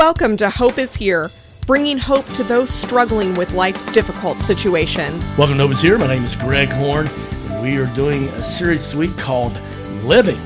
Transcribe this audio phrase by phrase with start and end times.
[0.00, 1.30] Welcome to Hope is Here,
[1.66, 5.36] bringing hope to those struggling with life's difficult situations.
[5.36, 5.98] Welcome to Hope is Here.
[5.98, 9.52] My name is Greg Horn, and we are doing a series this week called
[10.02, 10.40] Living.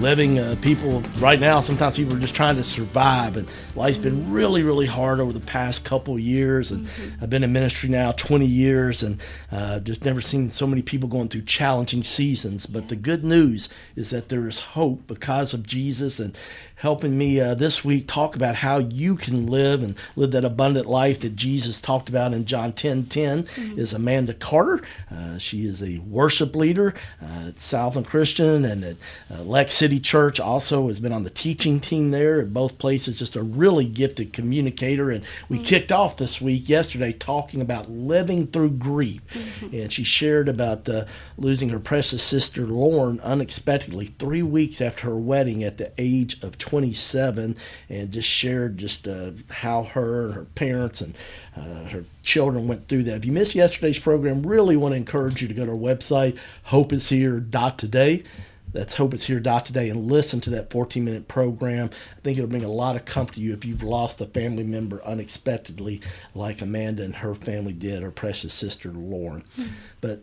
[0.00, 4.30] Living, uh, people right now, sometimes people are just trying to survive, and life's been
[4.30, 6.70] really, really hard over the past couple years.
[6.70, 7.24] And mm-hmm.
[7.24, 11.08] I've been in ministry now 20 years, and uh, just never seen so many people
[11.08, 12.66] going through challenging seasons.
[12.66, 16.38] But the good news is that there is hope because of Jesus, and
[16.78, 20.86] helping me uh, this week talk about how you can live and live that abundant
[20.86, 23.78] life that Jesus talked about in John 10 10 mm-hmm.
[23.78, 24.80] is Amanda Carter.
[25.10, 28.96] Uh, she is a worship leader uh, at Southland Christian and at
[29.30, 30.38] uh, Lex City Church.
[30.38, 33.18] Also has been on the teaching team there at both places.
[33.18, 35.10] Just a really gifted communicator.
[35.10, 35.64] And we mm-hmm.
[35.64, 39.22] kicked off this week yesterday talking about living through grief.
[39.30, 39.74] Mm-hmm.
[39.74, 41.06] And she shared about uh,
[41.38, 46.58] losing her precious sister Lauren unexpectedly three weeks after her wedding at the age of
[46.58, 47.56] 27
[47.88, 51.14] and just shared just uh, how her and her parents and
[51.56, 53.16] uh, her children went through that.
[53.16, 56.38] If you missed yesterday's program, really want to encourage you to go to our website,
[56.68, 58.24] hopeishere.today.
[58.72, 61.90] That's today and listen to that 14 minute program.
[62.16, 64.64] I think it'll bring a lot of comfort to you if you've lost a family
[64.64, 66.00] member unexpectedly,
[66.34, 69.44] like Amanda and her family did, her precious sister Lauren.
[69.56, 69.72] Mm-hmm.
[70.00, 70.22] But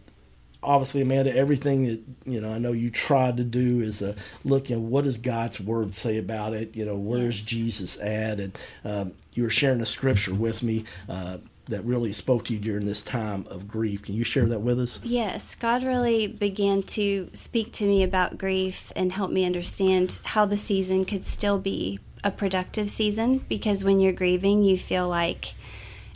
[0.66, 4.72] obviously, Amanda, everything that you know, I know you tried to do is uh, look
[4.72, 6.76] at what does God's word say about it.
[6.76, 7.46] You know, where's yes.
[7.46, 8.40] Jesus at?
[8.40, 10.86] And um, you were sharing a scripture with me.
[11.08, 14.04] Uh, that really spoke to you during this time of grief.
[14.04, 15.00] Can you share that with us?
[15.04, 20.46] Yes, God really began to speak to me about grief and help me understand how
[20.46, 25.54] the season could still be a productive season because when you're grieving, you feel like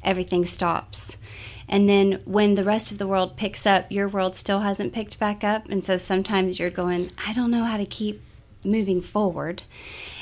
[0.04, 1.18] everything stops.
[1.68, 5.20] And then when the rest of the world picks up, your world still hasn't picked
[5.20, 5.70] back up.
[5.70, 8.24] And so sometimes you're going, I don't know how to keep
[8.64, 9.64] moving forward.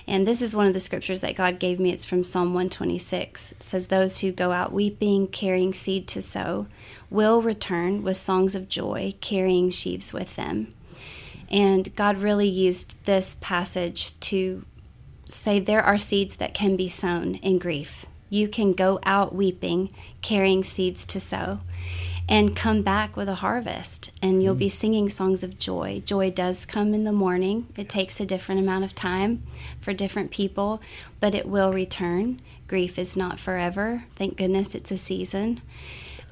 [0.07, 1.91] And this is one of the scriptures that God gave me.
[1.91, 3.53] It's from Psalm 126.
[3.53, 6.67] It says, Those who go out weeping, carrying seed to sow,
[7.09, 10.73] will return with songs of joy, carrying sheaves with them.
[11.49, 14.65] And God really used this passage to
[15.27, 19.89] say there are seeds that can be sown in grief you can go out weeping,
[20.21, 21.59] carrying seeds to sow,
[22.29, 24.11] and come back with a harvest.
[24.21, 24.59] And you'll mm.
[24.59, 26.01] be singing songs of joy.
[26.05, 29.43] Joy does come in the morning, it takes a different amount of time
[29.79, 30.81] for different people,
[31.19, 32.41] but it will return.
[32.67, 34.03] Grief is not forever.
[34.15, 35.61] Thank goodness it's a season.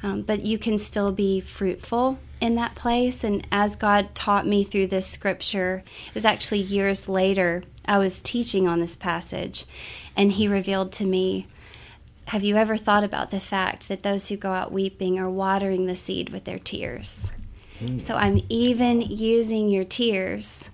[0.04, 3.24] Um, but you can still be fruitful in that place.
[3.24, 8.22] And as God taught me through this scripture, it was actually years later, I was
[8.22, 9.66] teaching on this passage,
[10.16, 11.48] and He revealed to me
[12.28, 15.86] have you ever thought about the fact that those who go out weeping are watering
[15.86, 17.32] the seed with their tears?
[17.80, 18.02] Mm.
[18.02, 20.72] So I'm even using your tears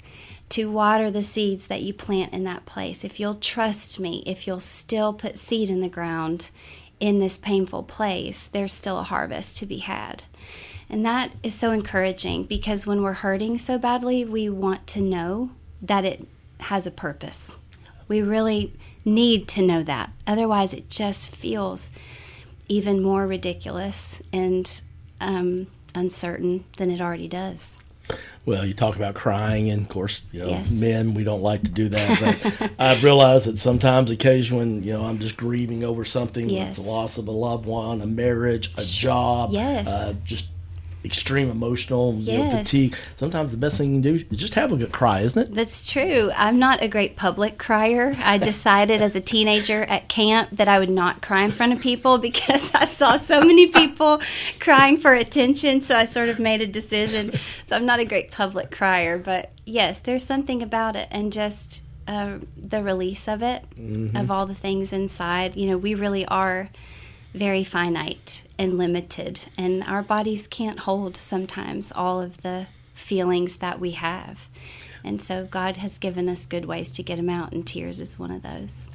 [0.49, 3.03] to water the seeds that you plant in that place.
[3.03, 6.51] If you'll trust me, if you'll still put seed in the ground
[6.99, 10.23] in this painful place, there's still a harvest to be had.
[10.89, 15.51] And that is so encouraging because when we're hurting so badly, we want to know
[15.81, 16.27] that it
[16.59, 17.57] has a purpose.
[18.09, 18.73] We really
[19.05, 20.11] need to know that.
[20.27, 21.91] Otherwise, it just feels
[22.67, 24.81] even more ridiculous and
[25.19, 27.77] um, uncertain than it already does.
[28.45, 30.79] Well, you talk about crying, and of course, you know, yes.
[30.79, 32.41] men we don't like to do that.
[32.59, 36.77] But I've realized that sometimes, occasionally, when you know I'm just grieving over something, yes.
[36.77, 39.87] the loss of a loved one, a marriage, a job, yes.
[39.87, 40.47] uh, just
[41.03, 42.27] extreme emotional yes.
[42.27, 44.91] you know, fatigue, sometimes the best thing you can do is just have a good
[44.91, 45.55] cry, isn't it?
[45.55, 46.31] That's true.
[46.35, 48.15] I'm not a great public crier.
[48.19, 51.81] I decided as a teenager at camp that I would not cry in front of
[51.81, 54.21] people because I saw so many people
[54.59, 55.81] crying for attention.
[55.81, 57.33] So I sort of made a decision.
[57.65, 61.81] So I'm not a great public crier, but yes, there's something about it, and just
[62.07, 64.15] uh, the release of it, mm-hmm.
[64.15, 65.55] of all the things inside.
[65.55, 66.69] You know, we really are
[67.33, 73.79] very finite and limited, and our bodies can't hold sometimes all of the feelings that
[73.79, 74.47] we have.
[75.03, 78.19] And so God has given us good ways to get them out, and tears is
[78.19, 78.87] one of those.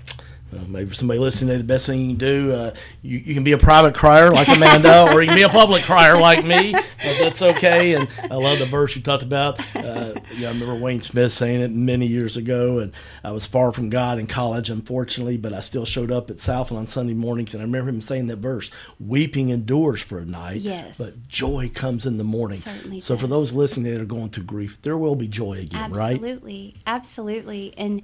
[0.53, 3.51] Uh, maybe somebody listening, the best thing you can do, uh, you, you can be
[3.51, 6.73] a private crier like Amanda, or you can be a public crier like me.
[6.73, 7.95] But that's okay.
[7.95, 9.59] And I love the verse you talked about.
[9.75, 12.93] Uh, you know, I remember Wayne Smith saying it many years ago, and
[13.25, 16.77] I was far from God in college, unfortunately, but I still showed up at Southland
[16.77, 18.71] on Sunday mornings, and I remember him saying that verse:
[19.01, 23.21] "Weeping endures for a night, yes, but joy comes in the morning." Certainly so, does.
[23.21, 25.97] for those listening that are going through grief, there will be joy again, absolutely.
[25.99, 26.13] right?
[26.17, 28.03] Absolutely, absolutely, and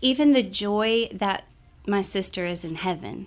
[0.00, 1.44] even the joy that
[1.86, 3.26] my sister is in heaven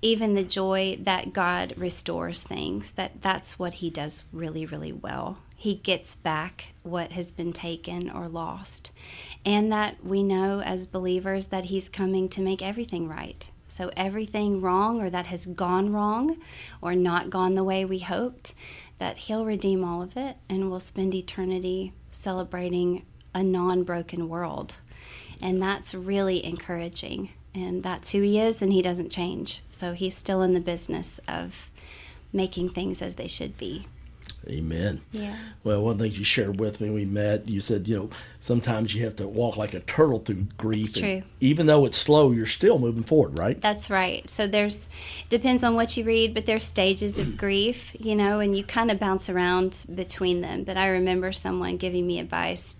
[0.00, 5.38] even the joy that god restores things that that's what he does really really well
[5.56, 8.92] He gets back what has been taken or lost.
[9.44, 13.50] And that we know as believers that He's coming to make everything right.
[13.66, 16.38] So, everything wrong or that has gone wrong
[16.80, 18.54] or not gone the way we hoped,
[18.98, 23.04] that He'll redeem all of it and we'll spend eternity celebrating
[23.34, 24.76] a non broken world.
[25.42, 27.30] And that's really encouraging.
[27.54, 29.62] And that's who He is, and He doesn't change.
[29.70, 31.70] So, He's still in the business of
[32.32, 33.86] making things as they should be.
[34.46, 35.02] Amen.
[35.12, 35.36] Yeah.
[35.64, 38.10] Well, one thing you shared with me, we met, you said, you know,
[38.40, 40.84] sometimes you have to walk like a turtle through grief.
[40.92, 41.22] That's true.
[41.40, 43.60] even though it's slow, you're still moving forward, right?
[43.60, 44.28] That's right.
[44.28, 44.88] So there's
[45.28, 48.90] depends on what you read, but there's stages of grief, you know, and you kind
[48.90, 50.64] of bounce around between them.
[50.64, 52.76] But I remember someone giving me advice.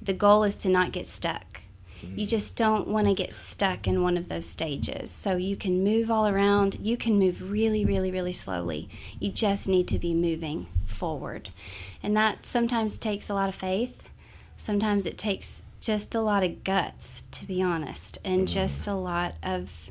[0.00, 1.62] The goal is to not get stuck.
[2.02, 5.10] You just don't want to get stuck in one of those stages.
[5.10, 6.78] So you can move all around.
[6.80, 8.88] You can move really, really, really slowly.
[9.18, 11.50] You just need to be moving forward.
[12.02, 14.08] And that sometimes takes a lot of faith.
[14.56, 18.52] Sometimes it takes just a lot of guts, to be honest, and mm.
[18.52, 19.90] just a lot of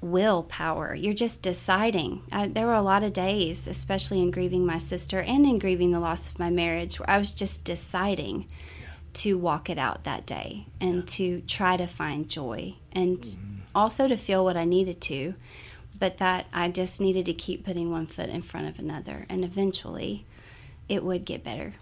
[0.00, 0.94] willpower.
[0.94, 2.22] You're just deciding.
[2.32, 5.90] I, there were a lot of days, especially in grieving my sister and in grieving
[5.92, 8.46] the loss of my marriage, where I was just deciding
[9.12, 13.56] to walk it out that day and to try to find joy and mm-hmm.
[13.74, 15.34] also to feel what I needed to,
[15.98, 19.44] but that I just needed to keep putting one foot in front of another, and
[19.44, 20.24] eventually
[20.88, 21.74] it would get better.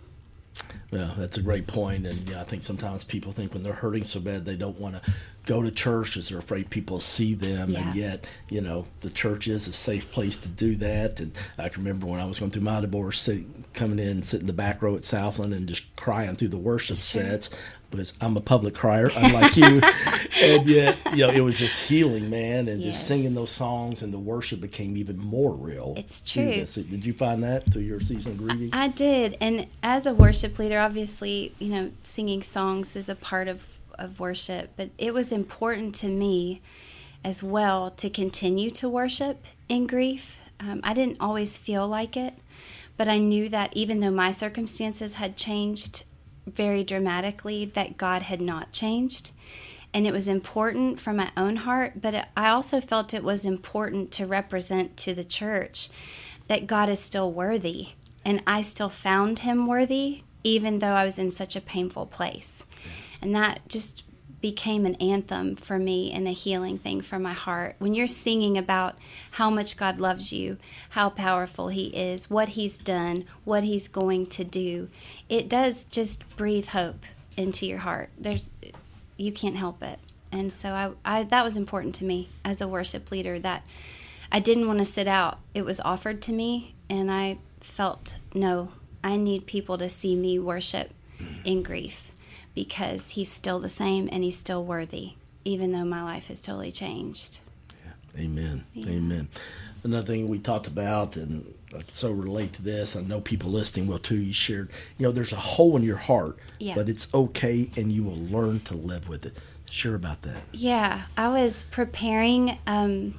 [0.90, 4.04] Well, that's a great point, and yeah, I think sometimes people think when they're hurting
[4.04, 5.12] so bad they don't want to
[5.44, 9.48] go to church because they're afraid people see them, and yet you know the church
[9.48, 11.20] is a safe place to do that.
[11.20, 14.44] And I can remember when I was going through my divorce, sitting, coming in, sitting
[14.44, 17.50] in the back row at Southland, and just crying through the worship sets
[17.90, 19.80] because I'm a public crier, unlike you,
[20.42, 24.12] and yet you know it was just healing, man, and just singing those songs, and
[24.12, 25.94] the worship became even more real.
[25.96, 26.64] It's true.
[26.64, 28.70] Did you find that through your season of grieving?
[28.72, 29.36] I did.
[29.40, 34.20] And as a worship leader, obviously, you know, singing songs is a part of, of
[34.20, 36.60] worship, but it was important to me
[37.24, 40.38] as well to continue to worship in grief.
[40.60, 42.34] Um, I didn't always feel like it,
[42.96, 46.04] but I knew that even though my circumstances had changed
[46.46, 49.32] very dramatically, that God had not changed.
[49.94, 53.44] And it was important for my own heart, but it, I also felt it was
[53.44, 55.88] important to represent to the church
[56.48, 57.88] that God is still worthy.
[58.24, 62.64] And I still found him worthy, even though I was in such a painful place.
[63.20, 64.04] And that just
[64.40, 67.74] became an anthem for me and a healing thing for my heart.
[67.78, 68.96] When you're singing about
[69.32, 70.58] how much God loves you,
[70.90, 74.88] how powerful He is, what He's done, what He's going to do,
[75.28, 77.04] it does just breathe hope
[77.36, 78.10] into your heart.
[78.16, 78.50] There's,
[79.16, 79.98] you can't help it.
[80.30, 83.62] And so I, I that was important to me as a worship leader that
[84.30, 85.38] I didn't want to sit out.
[85.54, 88.72] It was offered to me, and I felt no,
[89.02, 90.90] I need people to see me worship
[91.44, 92.12] in grief
[92.54, 95.12] because he's still the same and he's still worthy,
[95.44, 97.40] even though my life has totally changed.
[98.16, 98.64] Amen.
[98.74, 98.90] Yeah.
[98.90, 99.28] Amen.
[99.84, 103.86] Another thing we talked about, and I so relate to this, I know people listening
[103.86, 104.16] will too.
[104.16, 106.74] You shared, you know, there's a hole in your heart, Yeah.
[106.74, 109.36] but it's okay, and you will learn to live with it.
[109.70, 110.42] Share about that.
[110.52, 113.14] Yeah, I was preparing um,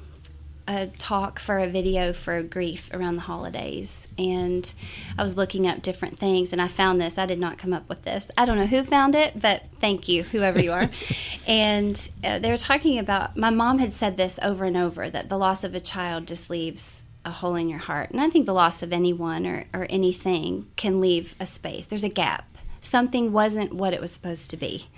[0.70, 4.72] a talk for a video for grief around the holidays, and
[5.18, 7.18] I was looking up different things, and I found this.
[7.18, 8.30] I did not come up with this.
[8.38, 10.88] I don't know who found it, but thank you, whoever you are.
[11.48, 15.28] and uh, they were talking about my mom had said this over and over that
[15.28, 18.46] the loss of a child just leaves a hole in your heart, and I think
[18.46, 21.86] the loss of anyone or, or anything can leave a space.
[21.86, 22.46] There's a gap.
[22.80, 24.88] Something wasn't what it was supposed to be.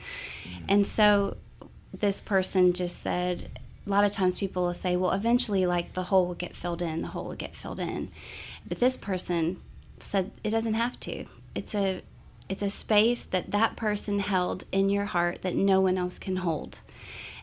[0.68, 1.38] And so
[1.98, 6.04] this person just said, a lot of times people will say, well, eventually, like the
[6.04, 8.10] hole will get filled in, the hole will get filled in.
[8.66, 9.60] But this person
[9.98, 11.26] said it doesn't have to.
[11.54, 12.02] It's a
[12.48, 16.36] it's a space that that person held in your heart that no one else can
[16.36, 16.80] hold.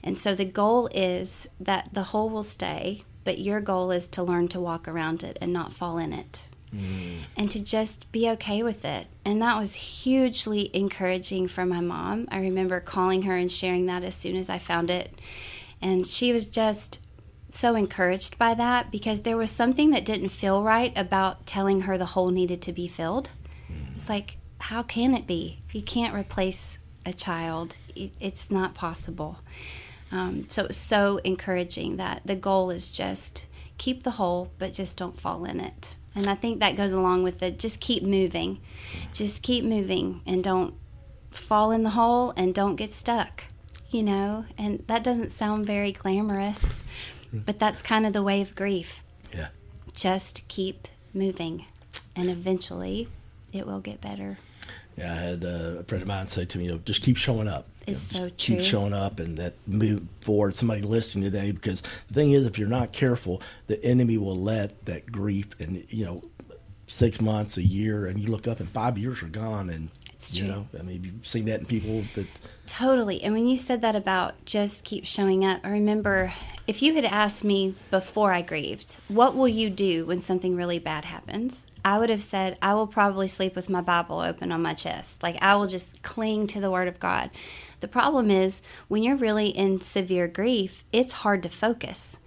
[0.04, 4.24] And so the goal is that the hole will stay, but your goal is to
[4.24, 6.44] learn to walk around it and not fall in it
[6.76, 7.20] mm.
[7.36, 9.08] and to just be okay with it.
[9.26, 12.28] And that was hugely encouraging for my mom.
[12.32, 15.14] I remember calling her and sharing that as soon as I found it.
[15.82, 17.00] And she was just
[17.52, 21.98] so encouraged by that because there was something that didn't feel right about telling her
[21.98, 23.32] the hole needed to be filled.
[23.96, 25.60] It's like, how can it be?
[25.72, 29.40] You can't replace a child, it's not possible.
[30.12, 33.46] Um, so it was so encouraging that the goal is just
[33.78, 35.96] keep the hole, but just don't fall in it.
[36.16, 38.60] And I think that goes along with the just keep moving.
[39.14, 40.74] Just keep moving and don't
[41.32, 43.46] fall in the hole and don't get stuck,
[43.92, 44.46] you know?
[44.58, 46.84] And that doesn't sound very glamorous,
[47.34, 49.04] but that's kind of the way of grief.
[49.34, 49.50] Yeah.
[49.94, 51.66] Just keep moving,
[52.16, 53.08] and eventually
[53.52, 54.38] it will get better.
[54.98, 57.16] Yeah, I had uh, a friend of mine say to me, you know, just keep
[57.16, 57.68] showing up.
[57.88, 60.56] It's You know, so just Keep showing up and that move forward.
[60.56, 64.86] Somebody listening today, because the thing is, if you're not careful, the enemy will let
[64.86, 66.22] that grief and, you know,
[66.88, 69.70] six months, a year, and you look up and five years are gone.
[69.70, 69.90] And,
[70.20, 72.28] It's you know, I mean, you've seen that in people that,
[72.68, 73.24] Totally.
[73.24, 76.34] And when you said that about just keep showing up, I remember
[76.68, 80.78] if you had asked me before I grieved, what will you do when something really
[80.78, 81.66] bad happens?
[81.86, 85.24] I would have said, I will probably sleep with my Bible open on my chest.
[85.24, 87.30] Like, I will just cling to the Word of God.
[87.80, 92.20] The problem is, when you're really in severe grief, it's hard to focus.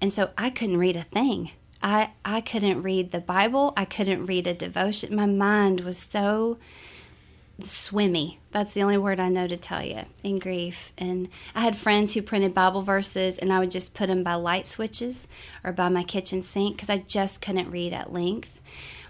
[0.00, 1.50] And so I couldn't read a thing.
[1.82, 3.74] I, I couldn't read the Bible.
[3.76, 5.14] I couldn't read a devotion.
[5.14, 6.56] My mind was so
[7.62, 8.40] swimmy.
[8.50, 10.92] That's the only word I know to tell you in grief.
[10.98, 14.34] And I had friends who printed Bible verses, and I would just put them by
[14.34, 15.28] light switches
[15.62, 18.60] or by my kitchen sink because I just couldn't read at length.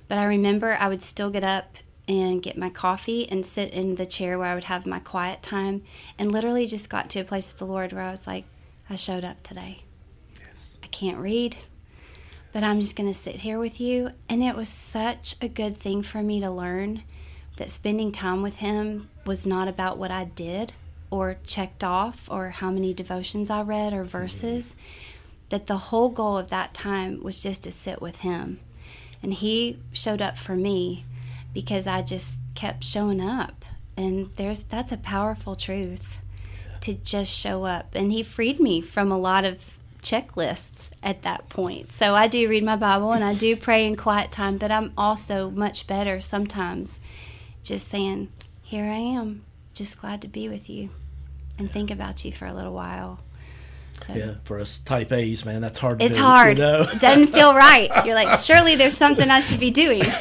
[0.09, 3.95] But I remember I would still get up and get my coffee and sit in
[3.95, 5.83] the chair where I would have my quiet time
[6.19, 8.45] and literally just got to a place with the Lord where I was like,
[8.91, 9.79] I showed up today.
[10.83, 11.57] I can't read,
[12.53, 14.11] but I'm just going to sit here with you.
[14.29, 17.03] And it was such a good thing for me to learn
[17.57, 20.73] that spending time with Him was not about what I did
[21.11, 24.75] or checked off or how many devotions I read or verses.
[25.51, 28.59] That the whole goal of that time was just to sit with Him.
[29.23, 31.05] And He showed up for me
[31.53, 33.65] because I just kept showing up.
[33.97, 36.21] And there's that's a powerful truth
[36.81, 37.95] to just show up.
[37.95, 41.93] And he freed me from a lot of checklists at that point.
[41.93, 44.93] So I do read my Bible and I do pray in quiet time, but I'm
[44.99, 47.01] also much better sometimes
[47.65, 48.29] just saying,
[48.63, 50.91] Here I am, just glad to be with you
[51.59, 53.21] and think about you for a little while.
[54.07, 56.07] So yeah, for us type A's, man, that's hard to do.
[56.09, 56.59] it's do, hard.
[56.59, 56.81] You know?
[56.83, 57.91] It doesn't feel right.
[58.05, 60.03] You're like, surely there's something I should be doing.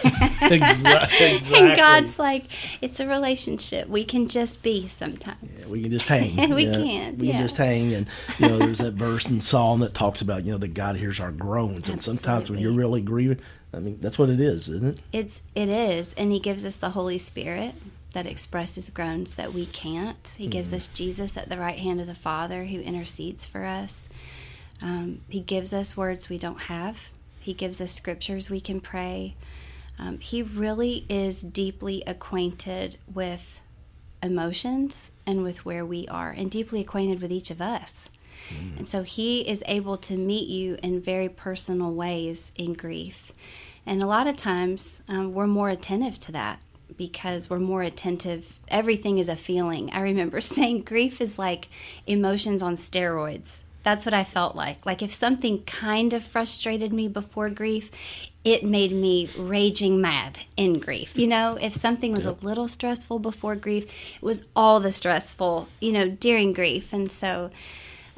[0.44, 1.40] Exactly.
[1.56, 2.46] and God's like,
[2.82, 3.88] it's a relationship.
[3.88, 5.68] We can just be sometimes.
[5.70, 6.36] we can just hang.
[6.54, 7.34] We Yeah, can, We yeah.
[7.34, 8.08] can just hang, and
[8.40, 11.22] you know, there's that verse in Psalm that talks about you know that God hears
[11.22, 13.40] our groans, and sometimes when you're really grieving,
[13.74, 15.00] I mean, that's what it is, isn't it?
[15.14, 17.74] It's it is, and He gives us the Holy Spirit
[18.14, 20.36] that expresses groans that we can't.
[20.38, 24.10] He gives us Jesus at the right hand of the Father who intercedes for us.
[24.82, 27.10] Um, he gives us words we don't have.
[27.40, 29.36] He gives us scriptures we can pray.
[30.00, 33.62] Um, he really is deeply acquainted with
[34.22, 38.10] emotions and with where we are, and deeply acquainted with each of us.
[38.78, 43.32] And so he is able to meet you in very personal ways in grief.
[43.86, 46.60] And a lot of times um, we're more attentive to that
[46.98, 48.60] because we're more attentive.
[48.68, 49.90] Everything is a feeling.
[49.92, 51.70] I remember saying grief is like
[52.08, 53.64] emotions on steroids.
[53.84, 54.86] That's what I felt like.
[54.86, 57.92] Like if something kind of frustrated me before grief,
[58.46, 61.18] it made me raging mad in grief.
[61.18, 65.68] You know, if something was a little stressful before grief, it was all the stressful,
[65.82, 66.94] you know, during grief.
[66.94, 67.52] And so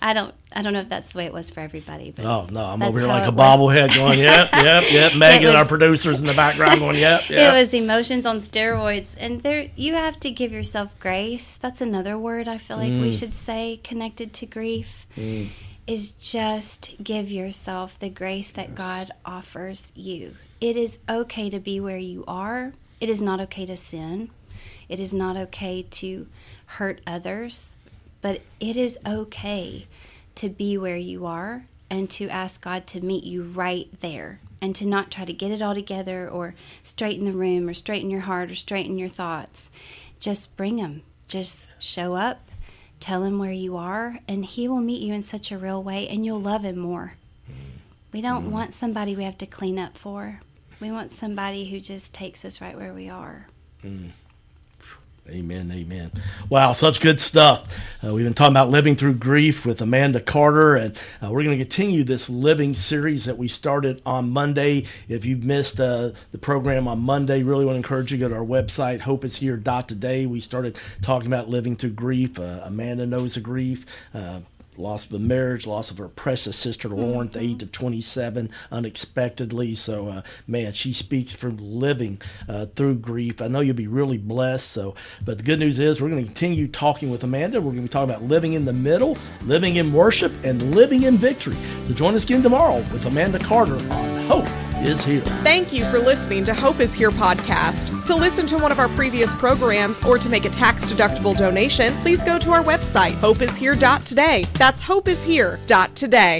[0.07, 2.47] I don't I don't know if that's the way it was for everybody, but Oh
[2.51, 5.15] no, I'm over here like a bobblehead going, yep, yep, yep.
[5.15, 7.53] Megan, was- our producers in the background going, yep, yep.
[7.53, 11.57] It was emotions on steroids, and there you have to give yourself grace.
[11.57, 13.19] That's another word I feel like we Mm.
[13.19, 15.07] should say connected to grief.
[15.87, 20.35] Is just give yourself the grace that God offers you.
[20.59, 22.73] It is okay to be where you are.
[22.99, 24.29] It is not okay to sin.
[24.89, 26.27] It is not okay to
[26.77, 27.75] hurt others,
[28.25, 29.85] but it is okay
[30.33, 34.75] to be where you are and to ask God to meet you right there and
[34.77, 38.21] to not try to get it all together or straighten the room or straighten your
[38.21, 39.69] heart or straighten your thoughts.
[40.19, 41.03] Just bring them.
[41.27, 42.49] Just show up,
[42.99, 46.07] tell him where you are, and he will meet you in such a real way
[46.07, 47.13] and you'll love him more.
[48.11, 48.49] We don't mm.
[48.49, 50.39] want somebody we have to clean up for.
[50.79, 53.49] We want somebody who just takes us right where we are.
[53.83, 54.13] Mm.
[55.27, 56.11] Amen, amen.
[56.49, 57.67] Wow, such good stuff.
[58.05, 61.57] Uh, we've been talking about living through grief with Amanda Carter, and uh, we're going
[61.57, 64.85] to continue this living series that we started on Monday.
[65.07, 68.29] If you missed uh, the program on Monday, really want to encourage you to go
[68.29, 70.27] to our website, hopeishere.today.
[70.27, 72.37] We started talking about living through grief.
[72.37, 73.83] Uh, Amanda knows of grief.
[74.77, 78.49] Loss of a marriage, loss of her precious sister Lauren at the age of 27
[78.71, 79.75] unexpectedly.
[79.75, 83.41] So, uh, man, she speaks from living uh, through grief.
[83.41, 84.69] I know you'll be really blessed.
[84.69, 87.61] So, but the good news is we're going to continue talking with Amanda.
[87.61, 91.03] We're going to be talking about living in the middle, living in worship, and living
[91.03, 91.55] in victory.
[91.87, 95.21] So, join us again tomorrow with Amanda Carter on Hope is Here.
[95.43, 98.05] Thank you for listening to Hope is Here podcast.
[98.05, 102.23] To listen to one of our previous programs or to make a tax-deductible donation, please
[102.23, 104.45] go to our website, hopeishere.today.
[104.53, 106.33] That's hopeishere.today.